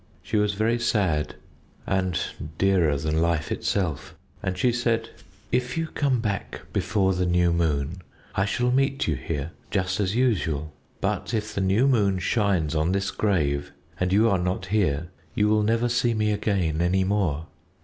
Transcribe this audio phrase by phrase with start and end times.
[0.23, 1.35] She was very sad,
[1.85, 2.19] and
[2.57, 4.15] dearer than life itself.
[4.41, 5.09] And she said
[5.51, 8.01] "'If you come back before the new moon
[8.33, 10.73] I shall meet you here just as usual.
[11.01, 15.47] But if the new moon shines on this grave and you are not here you
[15.47, 17.45] will never see me again any more.'